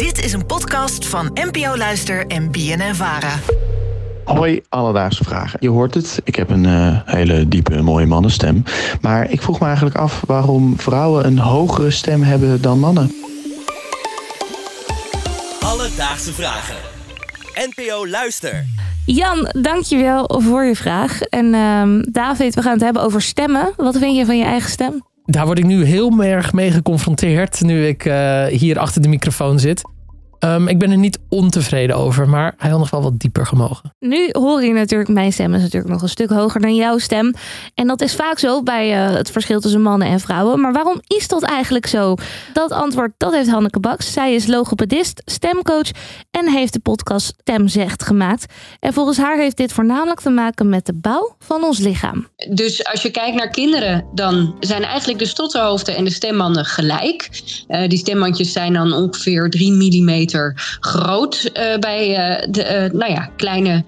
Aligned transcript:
Dit 0.00 0.24
is 0.24 0.32
een 0.32 0.46
podcast 0.46 1.06
van 1.06 1.30
NPO 1.34 1.76
Luister 1.76 2.26
en 2.26 2.50
BNN 2.50 2.94
Vara. 2.94 3.38
Hoi, 4.24 4.62
alledaagse 4.68 5.24
vragen. 5.24 5.58
Je 5.62 5.68
hoort 5.68 5.94
het, 5.94 6.20
ik 6.24 6.34
heb 6.34 6.50
een 6.50 6.64
uh, 6.64 7.00
hele 7.04 7.48
diepe, 7.48 7.82
mooie 7.82 8.06
mannenstem. 8.06 8.62
Maar 9.00 9.30
ik 9.30 9.42
vroeg 9.42 9.60
me 9.60 9.66
eigenlijk 9.66 9.96
af 9.96 10.22
waarom 10.26 10.78
vrouwen 10.78 11.26
een 11.26 11.38
hogere 11.38 11.90
stem 11.90 12.22
hebben 12.22 12.62
dan 12.62 12.78
mannen. 12.78 13.12
Alledaagse 15.60 16.32
vragen. 16.32 16.76
NPO 17.54 18.08
Luister. 18.08 18.64
Jan, 19.06 19.52
dankjewel 19.60 20.40
voor 20.42 20.64
je 20.64 20.76
vraag. 20.76 21.20
En 21.20 21.54
uh, 21.54 22.02
David, 22.12 22.54
we 22.54 22.62
gaan 22.62 22.72
het 22.72 22.82
hebben 22.82 23.02
over 23.02 23.22
stemmen. 23.22 23.72
Wat 23.76 23.98
vind 23.98 24.16
je 24.16 24.26
van 24.26 24.38
je 24.38 24.44
eigen 24.44 24.70
stem? 24.70 25.09
Daar 25.30 25.46
word 25.46 25.58
ik 25.58 25.64
nu 25.64 25.84
heel 25.84 26.22
erg 26.22 26.52
mee 26.52 26.70
geconfronteerd 26.70 27.60
nu 27.60 27.86
ik 27.86 28.04
uh, 28.04 28.44
hier 28.44 28.78
achter 28.78 29.02
de 29.02 29.08
microfoon 29.08 29.58
zit. 29.58 29.82
Um, 30.44 30.68
ik 30.68 30.78
ben 30.78 30.90
er 30.90 30.96
niet 30.96 31.18
ontevreden 31.28 31.96
over, 31.96 32.28
maar 32.28 32.54
hij 32.56 32.70
had 32.70 32.78
nog 32.78 32.90
wel 32.90 33.02
wat 33.02 33.18
dieper 33.18 33.46
gemogen. 33.46 33.94
Nu 33.98 34.28
hoor 34.32 34.62
je 34.62 34.72
natuurlijk, 34.72 35.10
mijn 35.10 35.32
stem 35.32 35.54
is 35.54 35.62
natuurlijk 35.62 35.92
nog 35.92 36.02
een 36.02 36.08
stuk 36.08 36.30
hoger 36.30 36.60
dan 36.60 36.74
jouw 36.74 36.98
stem. 36.98 37.34
En 37.74 37.86
dat 37.86 38.00
is 38.00 38.14
vaak 38.14 38.38
zo 38.38 38.62
bij 38.62 39.08
uh, 39.08 39.16
het 39.16 39.30
verschil 39.30 39.60
tussen 39.60 39.82
mannen 39.82 40.08
en 40.08 40.20
vrouwen. 40.20 40.60
Maar 40.60 40.72
waarom 40.72 41.00
is 41.06 41.28
dat 41.28 41.42
eigenlijk 41.42 41.86
zo? 41.86 42.14
Dat 42.52 42.72
antwoord, 42.72 43.12
dat 43.16 43.32
heeft 43.32 43.50
Hanneke 43.50 43.80
Baks. 43.80 44.12
Zij 44.12 44.34
is 44.34 44.46
logopedist, 44.46 45.22
stemcoach 45.24 45.90
en 46.30 46.48
heeft 46.48 46.72
de 46.72 46.80
podcast 46.80 47.34
Stem 47.40 47.68
Zegt 47.68 48.02
gemaakt. 48.02 48.52
En 48.80 48.92
volgens 48.92 49.18
haar 49.18 49.38
heeft 49.38 49.56
dit 49.56 49.72
voornamelijk 49.72 50.20
te 50.20 50.30
maken 50.30 50.68
met 50.68 50.86
de 50.86 50.94
bouw 50.94 51.36
van 51.38 51.64
ons 51.64 51.78
lichaam. 51.78 52.28
Dus 52.50 52.84
als 52.84 53.02
je 53.02 53.10
kijkt 53.10 53.36
naar 53.36 53.50
kinderen, 53.50 54.04
dan 54.14 54.56
zijn 54.60 54.82
eigenlijk 54.82 55.18
de 55.18 55.26
stotterhoofden 55.26 55.96
en 55.96 56.04
de 56.04 56.10
stembanden 56.10 56.64
gelijk. 56.64 57.28
Uh, 57.68 57.88
die 57.88 57.98
stembandjes 57.98 58.52
zijn 58.52 58.72
dan 58.72 58.92
ongeveer 58.92 59.50
3 59.50 59.72
mm 59.72 60.28
groot 60.80 61.50
uh, 61.52 61.78
bij 61.78 62.08
uh, 62.08 62.46
de 62.50 62.88
uh, 62.92 62.98
nou 62.98 63.12
ja, 63.12 63.28
kleine 63.36 63.84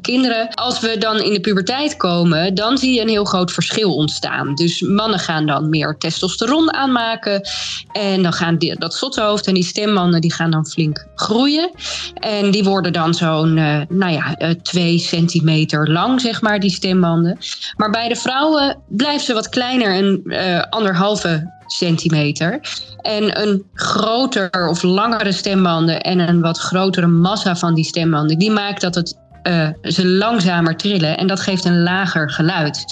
kinderen. 0.00 0.54
Als 0.54 0.80
we 0.80 0.98
dan 0.98 1.20
in 1.20 1.32
de 1.32 1.40
puberteit 1.40 1.96
komen, 1.96 2.54
dan 2.54 2.78
zie 2.78 2.94
je 2.94 3.00
een 3.00 3.08
heel 3.08 3.24
groot 3.24 3.52
verschil 3.52 3.94
ontstaan. 3.94 4.54
Dus 4.54 4.80
mannen 4.80 5.18
gaan 5.18 5.46
dan 5.46 5.68
meer 5.68 5.96
testosteron 5.98 6.74
aanmaken. 6.74 7.48
En 7.92 8.22
dan 8.22 8.32
gaan 8.32 8.56
die, 8.56 8.78
dat 8.78 8.94
zothoofd 8.94 9.46
en 9.46 9.54
die 9.54 9.62
stembanden 9.62 10.20
die 10.20 10.32
gaan 10.32 10.50
dan 10.50 10.66
flink 10.66 11.06
groeien. 11.14 11.70
En 12.14 12.50
die 12.50 12.64
worden 12.64 12.92
dan 12.92 13.14
zo'n 13.14 13.54
nou 13.88 14.12
ja, 14.12 14.36
twee 14.62 14.98
centimeter 14.98 15.90
lang, 15.90 16.20
zeg 16.20 16.40
maar, 16.42 16.60
die 16.60 16.70
stembanden. 16.70 17.38
Maar 17.76 17.90
bij 17.90 18.08
de 18.08 18.16
vrouwen 18.16 18.78
blijft 18.88 19.24
ze 19.24 19.34
wat 19.34 19.48
kleiner 19.48 19.94
en 19.94 20.22
anderhalve 20.70 21.58
centimeter. 21.72 22.60
En 23.00 23.40
een 23.42 23.64
groter 23.74 24.68
of 24.68 24.82
langere 24.82 25.32
stembanden 25.32 26.00
en 26.00 26.18
een 26.18 26.40
wat 26.40 26.58
grotere 26.58 27.06
massa 27.06 27.56
van 27.56 27.74
die 27.74 27.84
stembanden, 27.84 28.38
die 28.38 28.50
maakt 28.50 28.80
dat 28.80 28.94
het 28.94 29.18
uh, 29.42 29.68
ze 29.82 30.06
langzamer 30.06 30.76
trillen 30.76 31.16
en 31.16 31.26
dat 31.26 31.40
geeft 31.40 31.64
een 31.64 31.82
lager 31.82 32.30
geluid. 32.30 32.84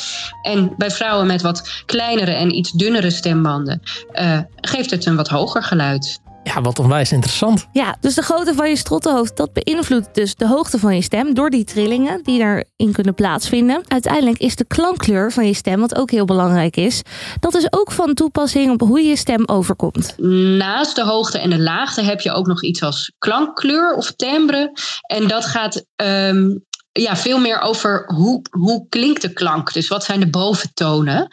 En 0.42 0.72
bij 0.76 0.90
vrouwen 0.90 1.26
met 1.26 1.42
wat 1.42 1.82
kleinere 1.86 2.32
en 2.32 2.54
iets 2.54 2.72
dunnere 2.72 3.10
stembanden 3.10 3.82
uh, 4.20 4.38
geeft 4.56 4.90
het 4.90 5.06
een 5.06 5.16
wat 5.16 5.28
hoger 5.28 5.62
geluid. 5.62 6.20
Ja, 6.54 6.60
wat 6.60 6.78
onwijs 6.78 7.12
interessant. 7.12 7.66
Ja, 7.72 7.96
dus 8.00 8.14
de 8.14 8.22
grootte 8.22 8.54
van 8.54 8.68
je 8.68 8.76
strottenhoofd, 8.76 9.36
dat 9.36 9.52
beïnvloedt 9.52 10.14
dus 10.14 10.34
de 10.34 10.46
hoogte 10.46 10.78
van 10.78 10.94
je 10.94 11.02
stem 11.02 11.34
door 11.34 11.50
die 11.50 11.64
trillingen 11.64 12.22
die 12.22 12.38
daarin 12.38 12.92
kunnen 12.92 13.14
plaatsvinden. 13.14 13.82
Uiteindelijk 13.88 14.38
is 14.38 14.56
de 14.56 14.64
klankkleur 14.64 15.32
van 15.32 15.46
je 15.46 15.54
stem, 15.54 15.80
wat 15.80 15.96
ook 15.96 16.10
heel 16.10 16.24
belangrijk 16.24 16.76
is, 16.76 17.02
dat 17.40 17.54
is 17.54 17.72
ook 17.72 17.92
van 17.92 18.14
toepassing 18.14 18.70
op 18.72 18.80
hoe 18.80 19.00
je 19.00 19.16
stem 19.16 19.42
overkomt. 19.46 20.14
Naast 20.58 20.96
de 20.96 21.04
hoogte 21.04 21.38
en 21.38 21.50
de 21.50 21.58
laagte 21.58 22.02
heb 22.02 22.20
je 22.20 22.32
ook 22.32 22.46
nog 22.46 22.62
iets 22.62 22.82
als 22.82 23.12
klankkleur 23.18 23.94
of 23.94 24.12
timbre. 24.16 24.72
En 25.00 25.28
dat 25.28 25.44
gaat 25.44 25.84
um, 26.02 26.64
ja, 26.92 27.16
veel 27.16 27.38
meer 27.38 27.60
over 27.60 28.04
hoe, 28.14 28.42
hoe 28.50 28.86
klinkt 28.88 29.22
de 29.22 29.32
klank. 29.32 29.72
Dus 29.72 29.88
wat 29.88 30.04
zijn 30.04 30.20
de 30.20 30.30
boventonen? 30.30 31.28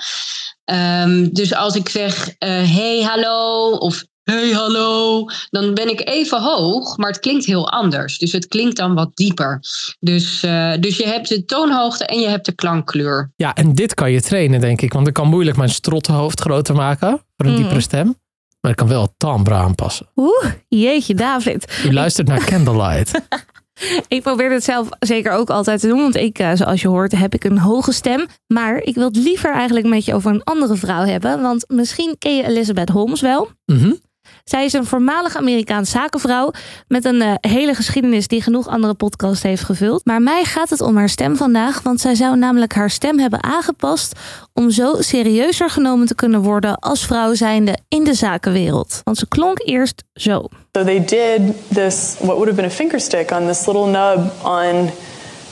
Um, 0.72 1.34
dus 1.34 1.53
als 1.53 1.75
ik 1.75 1.90
zeg 1.90 2.28
uh, 2.28 2.34
hey, 2.75 3.01
hallo 3.01 3.69
of 3.69 4.03
hey 4.25 4.52
hallo, 4.52 5.25
dan 5.50 5.74
ben 5.74 5.90
ik 5.90 6.08
even 6.09 6.41
hoog, 6.41 6.97
maar 6.97 7.09
het 7.09 7.19
klinkt 7.19 7.46
heel 7.46 7.69
anders. 7.69 8.18
Dus 8.18 8.31
het 8.31 8.47
klinkt 8.47 8.78
dan 8.78 8.94
wat 8.94 9.12
dieper. 9.13 9.59
Dus, 10.00 10.44
uh, 10.44 10.74
dus 10.80 10.97
je 10.97 11.08
hebt 11.08 11.30
de 11.30 11.46
toonhoogte 11.46 12.06
en 12.06 12.19
je 12.19 12.28
hebt 12.28 12.46
de 12.46 12.56
klankkleur. 12.56 13.31
Ja, 13.35 13.53
en 13.53 13.74
dit 13.74 13.94
kan 13.94 14.12
je 14.12 14.22
trainen, 14.22 14.59
denk 14.59 14.81
ik. 14.81 14.94
Want 14.94 15.08
ik 15.08 15.14
kan 15.14 15.28
moeilijk 15.28 15.58
mijn 15.58 15.69
strottenhoofd 15.69 16.40
groter 16.40 16.75
maken 16.75 17.09
voor 17.09 17.46
een 17.46 17.52
mm. 17.52 17.58
diepere 17.58 17.81
stem. 17.81 18.16
Maar 18.62 18.72
ik 18.72 18.78
kan 18.78 18.88
wel 18.88 19.02
het 19.02 19.14
timbre 19.18 19.53
aanpassen. 19.53 20.08
Oeh, 20.16 20.46
jeetje 20.68 21.16
David. 21.16 21.81
U 21.85 21.94
luistert 21.94 22.28
naar 22.28 22.46
Candlelight. 22.46 23.22
ik 24.08 24.22
probeer 24.22 24.52
het 24.52 24.64
zelf 24.64 24.90
zeker 25.00 25.31
ook 25.31 25.50
altijd 25.50 25.80
te 25.80 25.88
doen. 25.88 26.02
Want 26.02 26.16
ik, 26.16 26.40
eh, 26.40 26.52
zoals 26.53 26.81
je 26.81 26.88
hoort, 26.88 27.12
heb 27.12 27.34
ik 27.34 27.44
een 27.44 27.58
hoge 27.58 27.91
stem. 27.91 28.25
Maar 28.47 28.78
ik 28.78 28.96
wil 28.96 29.08
het 29.08 29.16
liever 29.16 29.53
eigenlijk 29.53 29.88
met 29.88 30.06
je 30.06 30.14
over 30.14 30.31
een 30.31 30.44
andere 30.44 30.75
vrouw 30.75 31.03
hebben. 31.03 31.41
Want 31.41 31.66
misschien 31.68 32.16
ken 32.19 32.35
je 32.35 32.47
Elizabeth 32.47 32.90
Holmes 32.90 33.22
wel. 33.22 33.50
Mm 33.66 33.78
-hmm. 33.78 34.00
Zij 34.45 34.66
is 34.66 34.73
een 34.73 34.85
voormalig 34.85 35.35
Amerikaans 35.35 35.89
zakenvrouw 35.89 36.51
met 36.88 37.06
een 37.06 37.22
uh, 37.22 37.33
hele 37.39 37.73
geschiedenis 37.73 38.28
die 38.28 38.41
genoeg 38.41 38.67
andere 38.67 38.94
podcasts 38.94 39.44
heeft 39.44 39.63
gevuld. 39.63 40.06
Maar 40.06 40.22
mij 40.22 40.44
gaat 40.44 40.69
het 40.69 40.81
om 40.81 40.97
haar 40.97 41.09
stem 41.09 41.35
vandaag, 41.35 41.81
want 41.81 42.01
zij 42.01 42.16
zou 42.16 42.38
namelijk 42.38 42.73
haar 42.73 42.89
stem 42.89 43.19
hebben 43.19 43.44
aangepast 43.44 44.19
om 44.53 44.69
zo 44.69 44.95
serieuzer 45.00 45.69
genomen 45.69 46.07
te 46.07 46.16
kunnen 46.16 46.41
worden 46.41 46.79
als 46.79 47.05
vrouw 47.05 47.34
zijnde 47.34 47.78
in 47.88 48.03
de 48.03 48.13
zakenwereld. 48.13 49.01
Want 49.03 49.17
ze 49.17 49.28
klonk 49.28 49.61
eerst 49.63 50.03
zo. 50.13 50.47
So 50.72 50.84
they 50.84 51.05
did 51.05 51.41
this 51.73 52.16
what 52.19 52.35
would 52.38 52.45
have 52.45 52.55
been 52.55 52.66
a 52.66 52.73
finger 52.73 53.00
stick 53.00 53.31
on 53.31 53.47
this 53.47 53.66
little 53.66 53.88
nub 53.88 54.31
on 54.44 54.89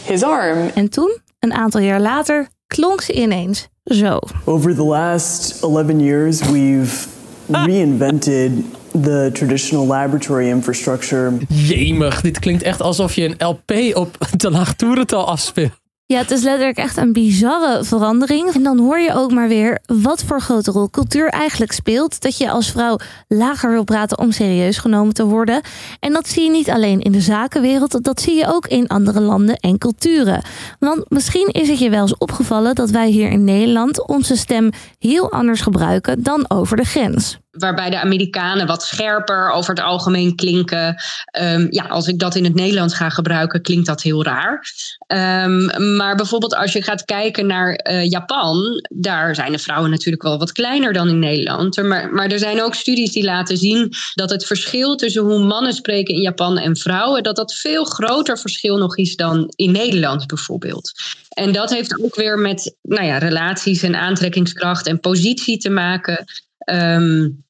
his 0.04 0.24
arm. 0.24 0.72
En 0.74 0.90
toen, 0.90 1.18
een 1.40 1.54
aantal 1.54 1.82
jaar 1.82 2.02
later, 2.02 2.48
klonk 2.68 3.02
ze 3.02 3.14
ineens 3.14 3.68
zo. 3.84 4.20
Over 4.46 4.76
the 4.76 4.84
last 4.84 5.64
11 5.64 6.00
years 6.00 6.42
we've 6.42 7.13
reinvented 7.48 8.64
the 8.92 9.30
traditional 9.34 9.86
laboratory 9.86 10.50
infrastructure. 10.50 11.34
Jemig, 11.48 12.22
dit 12.22 12.40
klinkt 12.40 12.64
echt 12.64 12.82
alsof 12.82 13.16
je 13.16 13.26
een 13.26 13.48
LP 13.48 13.96
op 13.96 14.18
de 14.38 14.52
laagtoerental 14.52 15.28
afspeelt. 15.28 15.82
Ja, 16.06 16.18
het 16.18 16.32
is 16.32 16.44
letterlijk 16.44 16.78
echt 16.78 16.98
een 16.98 17.14
bizarre 17.14 17.84
verandering. 17.84 18.54
En 18.54 18.64
dan 18.64 18.80
hoor 18.80 19.00
je 19.00 19.14
ook 19.14 19.32
maar 19.32 19.48
weer 19.48 19.80
wat 19.86 20.24
voor 20.24 20.42
grote 20.42 20.72
rol 20.72 20.90
cultuur 20.90 21.30
eigenlijk 21.30 21.72
speelt. 21.72 22.22
Dat 22.22 22.38
je 22.38 22.50
als 22.50 22.72
vrouw 22.72 22.98
lager 23.28 23.72
wil 23.72 23.84
praten 23.84 24.18
om 24.18 24.32
serieus 24.32 24.78
genomen 24.78 25.14
te 25.14 25.26
worden. 25.26 25.62
En 26.00 26.14
dat 26.14 26.28
zie 26.28 26.44
je 26.44 26.50
niet 26.50 26.70
alleen 26.70 27.02
in 27.02 27.12
de 27.12 27.22
zakenwereld, 27.22 28.04
dat 28.04 28.22
zie 28.22 28.36
je 28.36 28.48
ook 28.48 28.68
in 28.68 28.88
andere 28.88 29.20
landen 29.20 29.56
en 29.56 29.78
culturen. 29.78 30.44
Want 30.80 31.10
misschien 31.10 31.48
is 31.48 31.70
het 31.70 31.80
je 31.80 31.90
wel 31.90 32.02
eens 32.02 32.18
opgevallen 32.18 32.76
dat 32.76 32.90
wij 32.90 33.10
hier 33.10 33.30
in 33.30 33.44
Nederland 33.44 34.08
onze 34.08 34.36
stem 34.36 34.70
heel 35.00 35.32
anders 35.32 35.62
gebruiken 35.62 36.24
dan 36.24 36.46
over 36.50 36.78
de 36.78 36.86
grens 36.86 37.42
waarbij 37.58 37.90
de 37.90 38.00
Amerikanen 38.00 38.68
wat 38.68 38.84
scherper 38.84 39.52
over 39.52 39.74
het 39.74 39.84
algemeen 39.84 40.36
klinken. 40.36 40.96
Um, 41.42 41.68
ja, 41.70 41.84
als 41.84 42.08
ik 42.08 42.20
dat 42.20 42.36
in 42.36 42.44
het 42.44 42.56
Nederlands 42.56 42.94
ga 42.94 43.10
gebruiken, 43.10 43.62
klinkt 43.62 43.86
dat 43.86 44.02
heel 44.02 44.24
raar. 44.24 44.66
Um, 45.08 45.96
maar 45.96 46.16
bijvoorbeeld 46.16 46.56
als 46.56 46.74
je 46.74 46.82
gaat 46.82 47.06
kijken 47.06 47.46
naar 47.46 47.88
uh, 47.92 48.10
Japan, 48.10 48.88
daar 48.90 49.36
zijn 49.36 49.52
de 49.52 49.60
vrouwen 49.60 49.90
natuurlijk 49.90 50.24
wel 50.24 50.40
wat 50.40 50.52
kleiner 50.52 50.94
dan 50.94 51.10
in 51.10 51.20
Nederland. 51.20 51.84
Maar, 51.84 52.14
maar 52.14 52.28
er 52.28 52.40
zijn 52.40 52.62
ook 52.62 52.76
studies 52.76 53.12
die 53.12 53.24
laten 53.24 53.58
zien 53.58 53.94
dat 54.14 54.30
het 54.30 54.46
verschil 54.46 54.96
tussen 54.96 55.24
hoe 55.24 55.44
mannen 55.44 55.74
spreken 55.74 56.16
in 56.16 56.22
Japan 56.22 56.58
en 56.58 56.78
vrouwen, 56.78 57.24
dat 57.24 57.36
dat 57.36 57.54
veel 57.54 57.84
groter 57.84 58.38
verschil 58.38 58.78
nog 58.78 58.98
is 58.98 59.16
dan 59.16 59.54
in 59.56 59.72
Nederland 59.72 60.28
bijvoorbeeld. 60.28 60.92
En 61.30 61.52
dat 61.52 61.70
heeft 61.70 62.04
ook 62.04 62.16
weer 62.16 62.38
met 62.38 62.76
nou 62.82 63.06
ja, 63.06 63.18
relaties 63.18 63.84
en 63.84 63.96
aantrekkingskracht 63.96 64.88
en 64.88 65.00
positie 65.00 65.58
te 65.58 65.70
maken. 65.70 66.26
Um, 66.72 67.44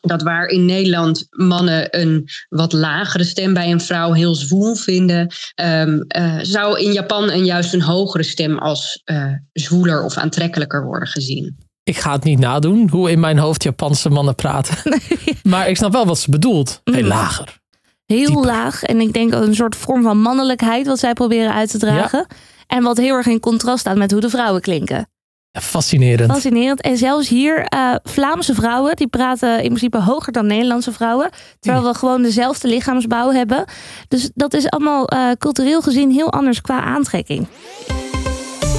dat 0.00 0.22
waar 0.22 0.46
in 0.46 0.64
Nederland 0.64 1.26
mannen 1.30 2.00
een 2.00 2.28
wat 2.48 2.72
lagere 2.72 3.24
stem 3.24 3.54
bij 3.54 3.70
een 3.70 3.80
vrouw 3.80 4.12
heel 4.12 4.34
zwoel 4.34 4.74
vinden, 4.74 5.32
um, 5.62 6.04
uh, 6.16 6.38
zou 6.42 6.80
in 6.80 6.92
Japan 6.92 7.30
een 7.30 7.44
juist 7.44 7.74
een 7.74 7.82
hogere 7.82 8.22
stem 8.22 8.58
als 8.58 9.02
uh, 9.04 9.32
zwoeler 9.52 10.04
of 10.04 10.16
aantrekkelijker 10.16 10.84
worden 10.84 11.08
gezien. 11.08 11.56
Ik 11.82 11.96
ga 11.96 12.12
het 12.12 12.24
niet 12.24 12.38
nadoen 12.38 12.88
hoe 12.90 13.10
in 13.10 13.20
mijn 13.20 13.38
hoofd 13.38 13.62
Japanse 13.62 14.08
mannen 14.08 14.34
praten. 14.34 14.76
maar 15.42 15.68
ik 15.68 15.76
snap 15.76 15.92
wel 15.92 16.06
wat 16.06 16.18
ze 16.18 16.30
bedoelt. 16.30 16.80
Heel 16.84 17.02
mm. 17.02 17.08
lager. 17.08 17.58
Heel 18.06 18.26
Dieper. 18.26 18.44
laag. 18.44 18.82
En 18.82 19.00
ik 19.00 19.12
denk 19.12 19.32
een 19.32 19.54
soort 19.54 19.76
vorm 19.76 20.02
van 20.02 20.20
mannelijkheid 20.20 20.86
wat 20.86 20.98
zij 20.98 21.12
proberen 21.12 21.54
uit 21.54 21.70
te 21.70 21.78
dragen. 21.78 22.26
Ja. 22.28 22.36
En 22.66 22.82
wat 22.82 22.96
heel 22.96 23.14
erg 23.14 23.26
in 23.26 23.40
contrast 23.40 23.80
staat 23.80 23.96
met 23.96 24.10
hoe 24.10 24.20
de 24.20 24.30
vrouwen 24.30 24.60
klinken. 24.60 25.08
Fascinerend. 25.52 26.32
Fascinerend. 26.32 26.80
En 26.80 26.96
zelfs 26.96 27.28
hier, 27.28 27.66
uh, 27.74 27.94
Vlaamse 28.02 28.54
vrouwen, 28.54 28.96
die 28.96 29.06
praten 29.06 29.56
in 29.58 29.68
principe 29.68 30.02
hoger 30.02 30.32
dan 30.32 30.46
Nederlandse 30.46 30.92
vrouwen. 30.92 31.30
Terwijl 31.60 31.84
we 31.84 31.94
gewoon 31.94 32.22
dezelfde 32.22 32.68
lichaamsbouw 32.68 33.30
hebben. 33.30 33.64
Dus 34.08 34.30
dat 34.34 34.54
is 34.54 34.70
allemaal 34.70 35.12
uh, 35.12 35.30
cultureel 35.38 35.82
gezien 35.82 36.10
heel 36.10 36.32
anders 36.32 36.60
qua 36.60 36.80
aantrekking. 36.82 37.46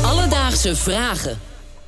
Alledaagse 0.05 0.75
vragen. 0.75 1.37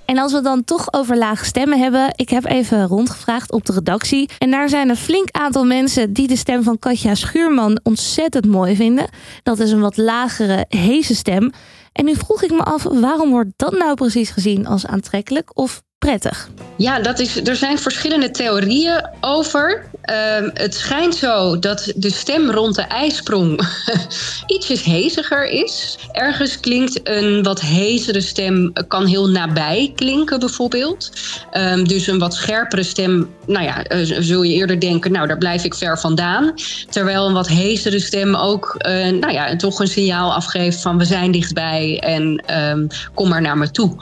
En 0.06 0.18
als 0.18 0.32
we 0.32 0.42
dan 0.42 0.64
toch 0.64 0.94
over 0.94 1.18
lage 1.18 1.46
stemmen 1.46 1.80
hebben, 1.80 2.14
ik 2.16 2.30
heb 2.30 2.46
even 2.46 2.88
rondgevraagd 2.88 3.52
op 3.52 3.66
de 3.66 3.74
redactie. 3.74 4.30
En 4.38 4.52
daar 4.52 4.70
zijn 4.70 4.90
een 4.90 4.96
flink 4.96 5.28
aantal 5.32 5.66
mensen 5.66 6.14
die 6.14 6.28
de 6.28 6.36
stem 6.36 6.64
van 6.64 6.80
Katja 6.80 7.16
Schuurman 7.16 7.80
ontzettend 7.84 8.46
mooi 8.46 8.76
vinden. 8.76 9.10
Dat 9.44 9.60
is 9.60 9.72
een 9.72 9.80
wat 9.80 9.98
lagere, 9.98 10.66
heese 10.68 11.16
stem. 11.16 11.52
En 11.92 12.06
nu 12.06 12.16
vroeg 12.16 12.44
ik 12.44 12.52
me 12.52 12.64
af, 12.64 12.84
waarom 12.84 13.30
wordt 13.30 13.52
dat 13.56 13.72
nou 13.78 13.96
precies 13.96 14.30
gezien 14.30 14.68
als 14.68 14.86
aantrekkelijk 14.86 15.58
of 15.58 15.82
prettig? 16.06 16.50
Ja, 16.78 17.00
dat 17.00 17.20
is, 17.20 17.48
er 17.48 17.56
zijn 17.56 17.80
verschillende 17.80 18.32
theorieën 18.32 19.08
over. 19.20 19.86
Ehm, 20.02 20.50
het 20.54 20.76
schijnt 20.76 21.16
zo 21.16 21.60
dat 21.60 21.92
de 21.96 22.12
stem 22.12 22.52
rond 22.52 22.76
de 22.76 22.82
ijsprong 22.82 23.62
ietsjes 24.56 24.84
heziger 24.84 25.46
is. 25.46 25.98
Ergens 26.12 26.60
klinkt 26.60 27.00
een 27.04 27.44
wat 27.44 27.62
hezere 27.62 28.22
stem, 28.22 28.74
kan 28.88 29.06
heel 29.06 29.30
nabij 29.30 29.92
klinken 29.96 30.40
bijvoorbeeld. 30.40 31.12
Ehm, 31.52 31.84
dus 31.84 32.08
een 32.08 32.20
wat 32.20 32.34
scherpere 32.34 32.84
stem, 32.84 33.30
nou 33.48 33.66
ja, 33.66 33.92
uh, 33.92 34.22
zul 34.22 34.44
je 34.44 34.54
eerder 34.54 34.80
denken, 34.80 35.12
nou 35.12 35.28
daar 35.28 35.38
blijf 35.38 35.64
ik 35.64 35.76
ver 35.76 36.00
vandaan. 36.00 36.54
Terwijl 36.90 37.28
een 37.28 37.34
wat 37.34 37.48
hezere 37.48 38.00
stem 38.00 38.36
ook, 38.36 38.76
uh, 38.88 38.92
nou 38.92 39.34
ja, 39.34 39.56
toch 39.56 39.80
een 39.80 39.88
signaal 39.88 40.34
afgeeft 40.34 40.82
van 40.82 40.98
we 40.98 41.06
zijn 41.06 41.32
dichtbij 41.32 41.81
en 42.00 42.44
um, 42.58 42.88
kom 43.14 43.30
maar 43.30 43.42
naar 43.42 43.58
me 43.58 43.72
toe. 43.72 43.96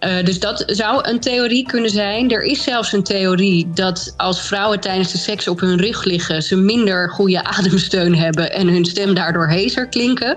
Uh, 0.00 0.24
dus 0.24 0.40
dat 0.40 0.62
zou 0.66 1.08
een 1.08 1.20
theorie 1.20 1.66
kunnen 1.66 1.90
zijn. 1.90 2.30
Er 2.30 2.42
is 2.42 2.62
zelfs 2.62 2.92
een 2.92 3.02
theorie 3.02 3.70
dat 3.74 4.14
als 4.16 4.40
vrouwen 4.40 4.80
tijdens 4.80 5.12
de 5.12 5.18
seks 5.18 5.48
op 5.48 5.60
hun 5.60 5.78
rug 5.78 6.04
liggen, 6.04 6.42
ze 6.42 6.56
minder 6.56 7.10
goede 7.10 7.44
ademsteun 7.56 8.14
hebben 8.14 8.52
en 8.52 8.68
hun 8.68 8.84
stem 8.84 9.14
daardoor 9.14 9.48
hezer 9.48 9.88
klinken. 9.88 10.36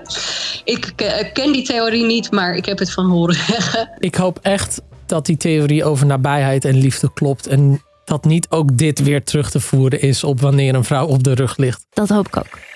Ik 0.64 0.92
ken 1.32 1.52
die 1.52 1.64
theorie 1.64 2.04
niet, 2.04 2.30
maar 2.30 2.54
ik 2.54 2.64
heb 2.64 2.78
het 2.78 2.92
van 2.92 3.10
horen 3.10 3.34
zeggen. 3.48 3.90
Ik 3.98 4.14
hoop 4.14 4.38
echt 4.42 4.80
dat 5.06 5.26
die 5.26 5.36
theorie 5.36 5.84
over 5.84 6.06
nabijheid 6.06 6.64
en 6.64 6.78
liefde 6.78 7.12
klopt. 7.12 7.46
En 7.46 7.82
dat 8.04 8.24
niet 8.24 8.46
ook 8.50 8.76
dit 8.76 9.02
weer 9.02 9.24
terug 9.24 9.50
te 9.50 9.60
voeren 9.60 10.00
is 10.00 10.24
op 10.24 10.40
wanneer 10.40 10.74
een 10.74 10.84
vrouw 10.84 11.06
op 11.06 11.22
de 11.22 11.34
rug 11.34 11.56
ligt. 11.56 11.86
Dat 11.90 12.08
hoop 12.08 12.26
ik 12.26 12.36
ook. 12.36 12.67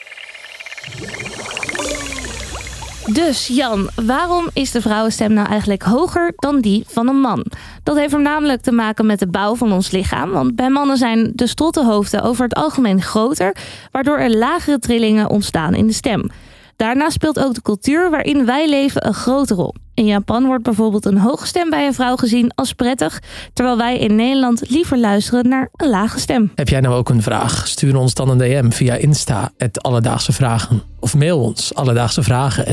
Dus 3.06 3.46
Jan, 3.46 3.90
waarom 3.94 4.48
is 4.52 4.70
de 4.70 4.80
vrouwenstem 4.80 5.32
nou 5.32 5.48
eigenlijk 5.48 5.82
hoger 5.82 6.32
dan 6.36 6.60
die 6.60 6.84
van 6.88 7.08
een 7.08 7.20
man? 7.20 7.44
Dat 7.82 7.96
heeft 7.96 8.16
namelijk 8.16 8.62
te 8.62 8.72
maken 8.72 9.06
met 9.06 9.18
de 9.18 9.26
bouw 9.26 9.54
van 9.54 9.72
ons 9.72 9.90
lichaam. 9.90 10.30
Want 10.30 10.56
bij 10.56 10.70
mannen 10.70 10.96
zijn 10.96 11.32
de 11.34 11.46
strottenhoofden 11.46 12.22
over 12.22 12.44
het 12.44 12.54
algemeen 12.54 13.02
groter, 13.02 13.56
waardoor 13.90 14.18
er 14.18 14.36
lagere 14.36 14.78
trillingen 14.78 15.30
ontstaan 15.30 15.74
in 15.74 15.86
de 15.86 15.92
stem. 15.92 16.30
Daarnaast 16.76 17.12
speelt 17.12 17.38
ook 17.38 17.54
de 17.54 17.62
cultuur 17.62 18.10
waarin 18.10 18.44
wij 18.44 18.68
leven 18.68 19.06
een 19.06 19.14
grote 19.14 19.54
rol. 19.54 19.74
In 19.94 20.06
Japan 20.06 20.46
wordt 20.46 20.62
bijvoorbeeld 20.62 21.04
een 21.04 21.18
hoge 21.18 21.46
stem 21.46 21.70
bij 21.70 21.86
een 21.86 21.94
vrouw 21.94 22.16
gezien 22.16 22.52
als 22.54 22.72
prettig, 22.72 23.22
terwijl 23.52 23.76
wij 23.76 23.98
in 23.98 24.16
Nederland 24.16 24.70
liever 24.70 24.98
luisteren 24.98 25.48
naar 25.48 25.68
een 25.76 25.88
lage 25.88 26.20
stem. 26.20 26.52
Heb 26.54 26.68
jij 26.68 26.80
nou 26.80 26.94
ook 26.94 27.08
een 27.08 27.22
vraag? 27.22 27.68
Stuur 27.68 27.96
ons 27.96 28.14
dan 28.14 28.28
een 28.28 28.38
DM 28.38 28.70
via 28.70 28.94
Insta, 28.94 29.52
het 29.56 29.82
Alledaagse 29.82 30.32
Vragen. 30.32 30.82
Of 31.00 31.14
mail 31.14 31.40
ons, 31.40 31.74
alledaagse 31.74 32.22
vragen. 32.22 32.66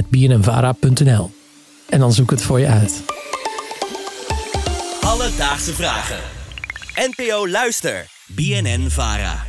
En 1.90 2.00
dan 2.00 2.14
zoek 2.14 2.24
ik 2.24 2.30
het 2.30 2.42
voor 2.42 2.60
je 2.60 2.68
uit. 2.68 3.04
Alledaagse 5.02 5.74
Vragen. 5.74 6.20
NPO 6.96 7.48
Luister. 7.48 8.06
BNN 8.28 8.90
Vara. 8.90 9.49